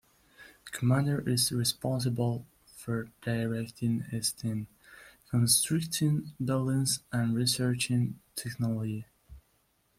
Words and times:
A 0.67 0.71
commander 0.71 1.29
is 1.29 1.51
responsible 1.51 2.47
for 2.65 3.11
directing 3.21 3.99
his 4.01 4.31
team, 4.31 4.65
constructing 5.29 6.31
buildings 6.43 7.01
and 7.11 7.35
researching 7.35 8.19
technology. 8.35 9.05